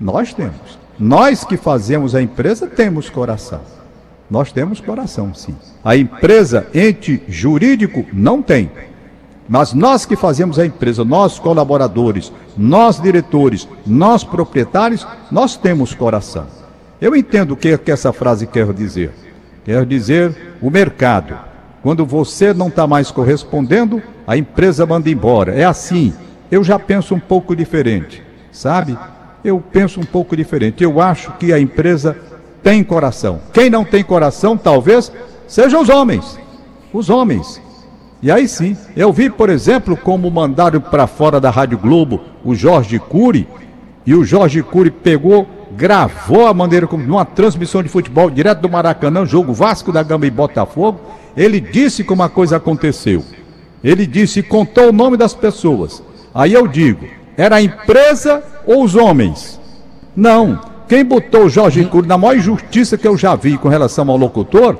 [0.00, 0.78] Nós temos.
[0.98, 3.60] Nós que fazemos a empresa temos coração.
[4.28, 5.54] Nós temos coração, sim.
[5.84, 8.68] A empresa, ente jurídico, não tem.
[9.48, 16.46] Mas nós que fazemos a empresa, nós colaboradores, nós diretores, nós proprietários, nós temos coração.
[17.00, 19.12] Eu entendo o que, que essa frase quer dizer.
[19.64, 21.45] Quer dizer o mercado.
[21.86, 25.54] Quando você não está mais correspondendo, a empresa manda embora.
[25.54, 26.12] É assim.
[26.50, 28.98] Eu já penso um pouco diferente, sabe?
[29.44, 30.82] Eu penso um pouco diferente.
[30.82, 32.18] Eu acho que a empresa
[32.60, 33.38] tem coração.
[33.52, 35.12] Quem não tem coração, talvez,
[35.46, 36.36] sejam os homens.
[36.92, 37.62] Os homens.
[38.20, 42.52] E aí sim, eu vi, por exemplo, como mandaram para fora da Rádio Globo o
[42.52, 43.46] Jorge Cury,
[44.04, 45.46] e o Jorge Cury pegou,
[45.76, 50.26] gravou a maneira como, numa transmissão de futebol direto do Maracanã, jogo Vasco da Gama
[50.26, 50.98] e Botafogo,
[51.36, 53.22] ele disse como a coisa aconteceu.
[53.84, 56.02] Ele disse e contou o nome das pessoas.
[56.34, 59.60] Aí eu digo, era a empresa ou os homens?
[60.16, 60.58] Não.
[60.88, 64.16] Quem botou o Jorge Cury na maior injustiça que eu já vi com relação ao
[64.16, 64.78] locutor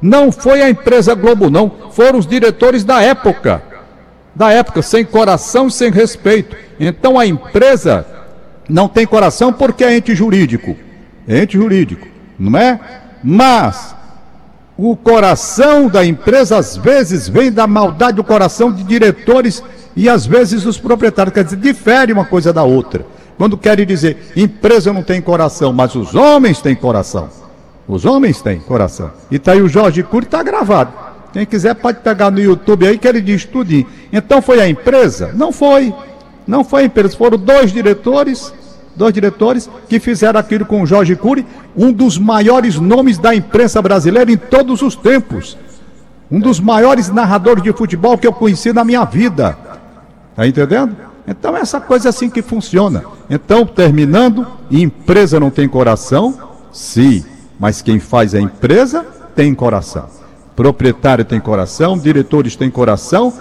[0.00, 1.70] não foi a empresa Globo, não.
[1.92, 3.62] Foram os diretores da época.
[4.34, 6.56] Da época, sem coração e sem respeito.
[6.80, 8.04] Então a empresa
[8.68, 10.76] não tem coração porque é ente jurídico.
[11.28, 12.80] É ente jurídico, não é?
[13.22, 13.94] Mas
[14.76, 19.62] o coração da empresa às vezes vem da maldade do coração de diretores
[19.94, 21.34] e às vezes dos proprietários.
[21.34, 23.04] Quer dizer, difere uma coisa da outra.
[23.36, 27.28] Quando querem dizer empresa não tem coração, mas os homens têm coração.
[27.86, 29.10] Os homens têm coração.
[29.30, 30.92] E tá aí o Jorge Cury, está gravado.
[31.32, 33.86] Quem quiser pode pegar no YouTube aí que ele diz tudinho.
[34.12, 35.32] Então foi a empresa?
[35.34, 35.92] Não foi.
[36.46, 37.16] Não foi a empresa.
[37.16, 38.52] Foram dois diretores,
[38.96, 43.80] dois diretores que fizeram aquilo com o Jorge Cury, um dos maiores nomes da imprensa
[43.80, 45.56] brasileira em todos os tempos.
[46.30, 49.56] Um dos maiores narradores de futebol que eu conheci na minha vida.
[50.34, 50.96] Tá entendendo?
[51.26, 53.04] Então essa coisa é assim que funciona.
[53.28, 56.38] Então, terminando, empresa não tem coração?
[56.72, 57.24] Sim.
[57.58, 60.06] Mas quem faz a empresa tem coração.
[60.56, 63.32] Proprietário tem coração, diretores têm coração,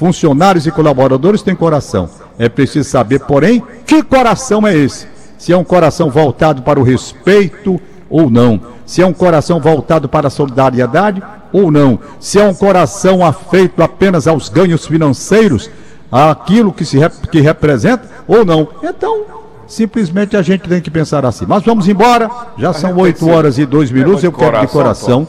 [0.00, 2.08] funcionários e colaboradores têm coração.
[2.38, 5.06] É preciso saber, porém, que coração é esse?
[5.36, 8.58] Se é um coração voltado para o respeito ou não.
[8.86, 11.98] Se é um coração voltado para a solidariedade ou não.
[12.18, 15.68] Se é um coração afeito apenas aos ganhos financeiros,
[16.10, 16.98] àquilo que se
[17.30, 18.68] que representa ou não.
[18.82, 19.26] Então,
[19.66, 21.44] Simplesmente a gente tem que pensar assim.
[21.46, 24.24] Mas vamos embora, já são 8 horas e 2 minutos.
[24.24, 25.28] Eu quero de coração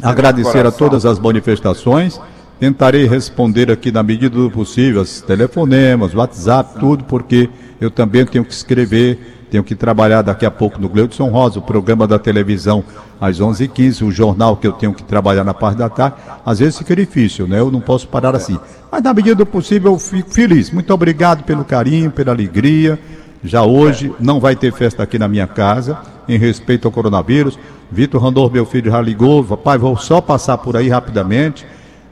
[0.00, 2.20] agradecer a todas as manifestações.
[2.64, 8.42] Tentarei responder aqui na medida do possível, os telefonemas, WhatsApp, tudo, porque eu também tenho
[8.42, 12.82] que escrever, tenho que trabalhar daqui a pouco no Gleudson Rosa, o programa da televisão
[13.20, 16.16] às 11h15, o jornal que eu tenho que trabalhar na parte da tarde.
[16.42, 17.60] Às vezes fica difícil, né?
[17.60, 18.58] Eu não posso parar assim.
[18.90, 20.70] Mas na medida do possível eu fico feliz.
[20.70, 22.98] Muito obrigado pelo carinho, pela alegria.
[23.42, 27.58] Já hoje não vai ter festa aqui na minha casa, em respeito ao coronavírus.
[27.92, 29.44] Vitor Randor, meu filho, já ligou.
[29.58, 31.66] Pai, vou só passar por aí rapidamente.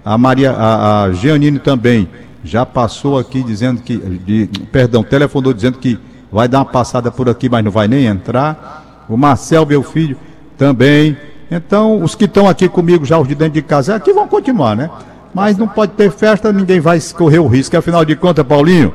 [0.04, 2.08] A Maria, a, a Gianine também
[2.44, 5.98] já passou aqui dizendo que, de, perdão, telefonou dizendo que
[6.30, 9.04] vai dar uma passada por aqui, mas não vai nem entrar.
[9.08, 10.16] O Marcel, meu filho,
[10.58, 11.16] também.
[11.50, 14.74] Então, os que estão aqui comigo já, os de dentro de casa, aqui vão continuar,
[14.74, 14.90] né?
[15.34, 17.76] Mas não pode ter festa, ninguém vai correr o risco.
[17.76, 18.92] Afinal de contas, Paulinho,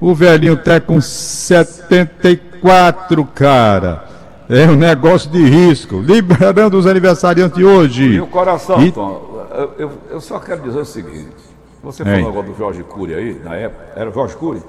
[0.00, 4.11] o velhinho tá com 74, cara.
[4.52, 6.00] É um negócio de risco.
[6.00, 8.04] Liberando os aniversariantes de hoje.
[8.04, 8.92] E o coração, e...
[8.92, 9.46] Tom,
[9.78, 11.28] eu, eu, só quero dizer o seguinte.
[11.82, 13.84] Você falou agora do Jorge Cury aí, na época.
[13.96, 14.62] Era o Jorge Cury?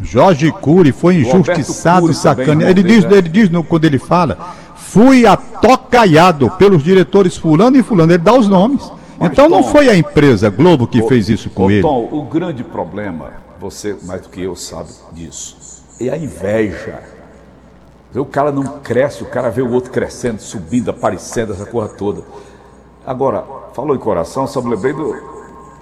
[0.00, 2.70] Jorge Cury foi injustiçado, sacaneado.
[2.70, 3.18] Ele diz, né?
[3.18, 8.12] ele diz no, quando ele fala, fui atocaiado pelos diretores fulano e fulano.
[8.12, 8.90] Ele dá os nomes.
[9.18, 11.82] Mas, então não foi a empresa Globo que o, fez isso com o, ele.
[11.82, 15.56] Tom, o grande problema, você mais do que eu sabe disso,
[16.00, 17.15] é a inveja.
[18.20, 22.22] O cara não cresce, o cara vê o outro crescendo, subindo, aparecendo, essa coisa toda.
[23.06, 25.16] Agora, falou em coração, só me lembrei do,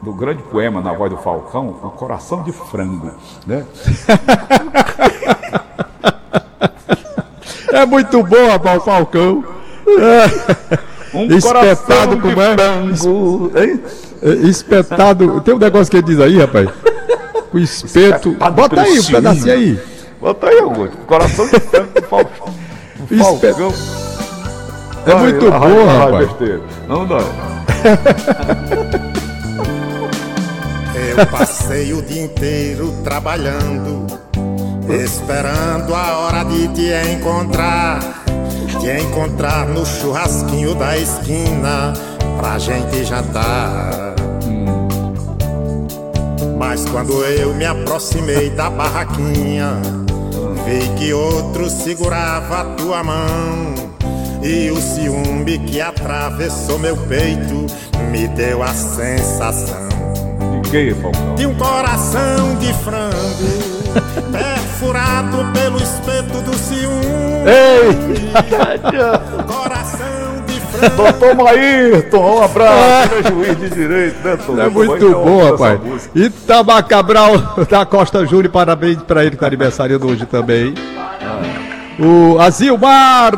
[0.03, 3.13] do grande poema na voz do Falcão, O Coração de Frango,
[3.47, 3.65] né?
[7.73, 9.45] é muito bom, rapaz, o Falcão.
[11.15, 12.57] Um espetado como é?
[12.57, 13.81] Frango, hein?
[14.21, 15.41] É, espetado.
[15.43, 16.69] Tem um negócio que ele diz aí, rapaz.
[17.53, 18.31] O espeto.
[18.31, 19.94] Espetado Bota aí um pedacinho aí.
[20.25, 20.97] Bota aí, Augusto.
[21.07, 22.55] Coração de frango do Falcão.
[23.19, 23.75] Falcão.
[25.05, 26.31] É muito bom, rapaz.
[26.89, 27.19] Não dá.
[30.97, 34.07] Eu passei o dia inteiro trabalhando,
[34.89, 38.25] esperando a hora de te encontrar.
[38.81, 41.93] Te encontrar no churrasquinho da esquina
[42.39, 44.15] pra gente jantar.
[46.59, 50.04] Mas quando eu me aproximei da barraquinha,
[50.65, 53.75] vi que outro segurava a tua mão.
[54.43, 57.67] E o ciúme que atravessou meu peito
[58.11, 59.95] me deu a sensação
[60.75, 61.37] de?
[61.37, 63.15] De um coração de frango
[64.33, 67.05] perfurado pelo espeto do ciúme.
[67.47, 67.95] Ei!
[70.91, 74.61] Doutor Maírton, um abraço, é juiz de direito, né, Tom?
[74.61, 76.11] É muito bom, rapaz.
[76.15, 77.33] Itamar Cabral
[77.69, 80.75] da Costa Júnior, parabéns para ele que está aniversariando hoje também.
[81.99, 83.33] O Azilmar,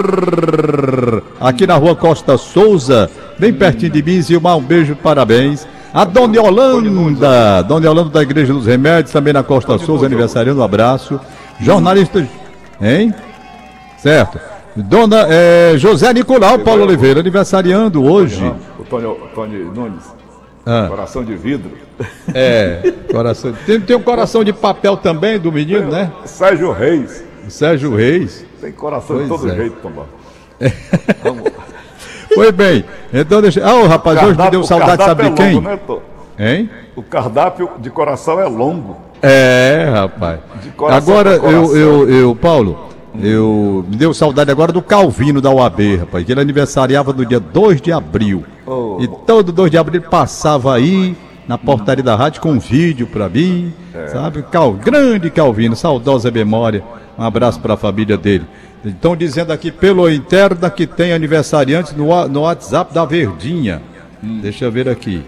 [1.40, 4.20] aqui na rua Costa Souza, bem pertinho de mim.
[4.22, 5.66] Zilmar, um beijo, parabéns.
[5.92, 10.64] A Dona Yolanda, Dona Yolanda da Igreja dos Remédios, também na Costa Souza, aniversariando, um
[10.64, 11.20] abraço.
[11.60, 12.26] Jornalista,
[12.80, 13.14] hein?
[13.98, 14.55] Certo.
[14.76, 18.44] Dona é, José Nicolau Paulo Oliveira, aniversariando hoje.
[18.78, 20.04] O Tony, Tony Nunes.
[20.64, 20.86] Ah.
[20.88, 21.70] Coração de vidro.
[22.34, 23.54] É, coração.
[23.64, 26.12] Tem, tem um coração de papel também do menino, né?
[26.24, 27.24] Sérgio Reis.
[27.48, 28.44] Sérgio Reis.
[28.60, 29.54] Tem coração pois de todo é.
[29.54, 30.08] jeito, Tomás.
[30.58, 30.72] É.
[31.22, 31.52] Vamos.
[32.34, 32.84] Foi bem.
[33.12, 33.62] Então deixa.
[33.62, 35.54] Ah, oh, rapaz, hoje me deu saudade, sabe de é quem?
[35.54, 35.78] Longo, né,
[36.38, 36.70] hein?
[36.94, 38.96] O cardápio de coração é longo.
[39.22, 40.40] É, rapaz.
[40.90, 42.85] Agora, eu, eu, eu, Paulo.
[43.22, 47.40] Eu me deu saudade agora do Calvino da UAB, rapaz, que ele aniversariava no dia
[47.40, 48.44] 2 de abril.
[48.66, 48.98] Oh.
[49.00, 53.06] E todo 2 de abril ele passava aí na portaria da rádio com um vídeo
[53.06, 54.08] para mim, é.
[54.08, 54.42] sabe?
[54.42, 56.82] Cal, grande Calvino, saudosa memória.
[57.18, 58.44] Um abraço para a família dele.
[58.84, 63.82] Estão dizendo aqui pelo interna que tem aniversariantes no, no WhatsApp da Verdinha.
[64.22, 64.40] Hum.
[64.42, 65.22] Deixa eu ver aqui.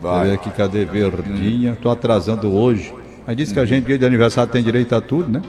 [0.00, 0.28] Vai.
[0.28, 1.72] ver aqui, cadê Verdinha?
[1.72, 2.92] Estou atrasando hoje.
[3.26, 5.42] Mas disse que a gente, dia de aniversário, tem direito a tudo, né?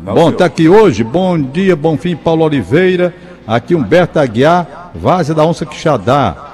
[0.00, 1.04] Bom, está aqui hoje.
[1.04, 3.14] Bom dia, bom fim, Paulo Oliveira.
[3.46, 6.48] Aqui Humberto Aguiar, Várzea da Onça Quixadá.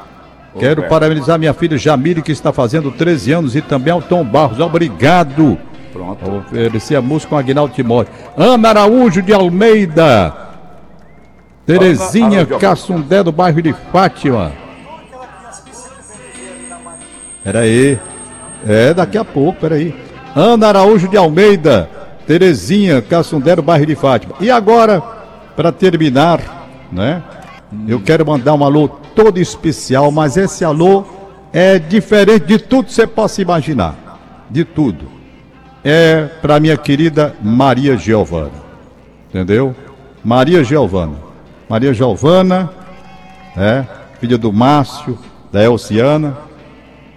[0.59, 4.61] Quero parabenizar minha filha Jamile, que está fazendo 13 anos, e também ao Tom Barros.
[4.61, 5.59] Obrigado.
[5.93, 6.25] Pronto.
[6.25, 8.13] Vou oferecer a música com Aguinaldo Timóteo.
[8.37, 10.35] Ana Araújo de Almeida.
[11.67, 14.53] Terezinha Cassundé do bairro de Fátima.
[17.43, 17.99] Peraí.
[18.67, 19.95] É, daqui a pouco, peraí.
[20.35, 21.89] Ana Araújo de Almeida.
[22.27, 24.35] Terezinha Cassundé do bairro de Fátima.
[24.41, 25.01] E agora,
[25.57, 26.41] para terminar,
[26.91, 27.23] né?
[27.89, 31.05] Eu quero mandar um alô todo especial, mas esse alô
[31.53, 33.97] é diferente de tudo que você possa imaginar.
[34.51, 35.15] De tudo
[35.85, 38.65] é para minha querida Maria Giovana.
[39.29, 39.77] Entendeu?
[40.25, 41.17] Maria Giovana.
[41.69, 42.71] Maria Giovana,
[43.57, 43.85] é,
[44.19, 45.19] filha do Márcio,
[45.53, 46.37] da Elciana.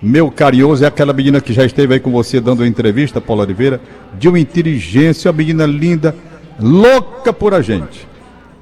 [0.02, 3.82] Meu carinhoso é aquela menina que já esteve aí com você dando entrevista, Paula Oliveira,
[4.20, 6.16] de uma inteligência, uma menina linda,
[6.60, 8.08] louca por a gente.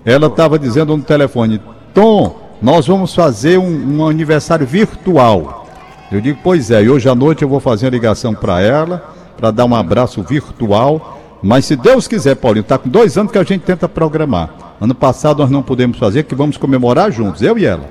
[0.05, 1.59] Ela estava dizendo no telefone,
[1.93, 5.67] Tom, nós vamos fazer um, um aniversário virtual.
[6.09, 9.13] Eu digo, pois é, e hoje à noite eu vou fazer uma ligação para ela
[9.35, 11.19] para dar um abraço virtual.
[11.43, 14.51] Mas se Deus quiser, Paulinho, está com dois anos que a gente tenta programar.
[14.79, 17.89] Ano passado nós não pudemos fazer, que vamos comemorar juntos, eu e ela.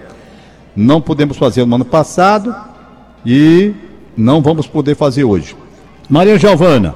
[0.74, 2.54] Não pudemos fazer no ano passado
[3.24, 3.74] e
[4.16, 5.56] não vamos poder fazer hoje.
[6.08, 6.94] Maria Giovana,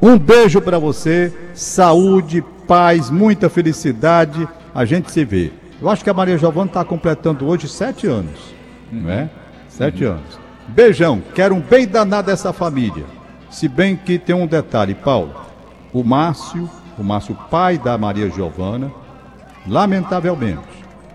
[0.00, 4.48] um beijo para você, saúde, paz, muita felicidade.
[4.74, 5.50] A gente se vê.
[5.80, 8.54] Eu acho que a Maria Giovana está completando hoje sete anos,
[8.92, 9.02] uhum.
[9.02, 9.30] não é?
[9.68, 10.12] Sete uhum.
[10.12, 10.38] anos.
[10.68, 13.04] Beijão, quero um bem danado dessa família.
[13.50, 15.34] Se bem que tem um detalhe, Paulo.
[15.92, 18.90] O Márcio, o Márcio, pai da Maria Giovana,
[19.66, 20.60] lamentavelmente,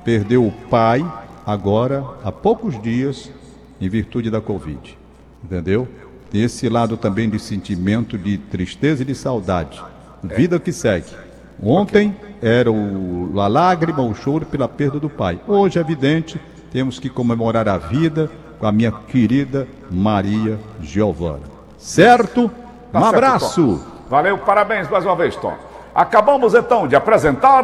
[0.04, 1.06] perdeu o pai
[1.46, 3.32] agora há poucos dias
[3.80, 4.98] em virtude da Covid.
[5.44, 5.88] Entendeu?
[6.30, 9.82] Tem esse lado também de sentimento de tristeza e de saudade.
[10.24, 11.16] Vida que segue.
[11.62, 15.40] Ontem era o, a lágrima, o choro pela perda do pai.
[15.48, 16.40] Hoje é evidente,
[16.72, 21.44] temos que comemorar a vida com a minha querida Maria Giovana.
[21.78, 22.52] Certo?
[22.92, 23.80] Tá um certo, abraço.
[23.84, 23.98] Tom.
[24.10, 25.54] Valeu, parabéns mais uma vez, Tom.
[25.94, 27.64] Acabamos então de apresentar.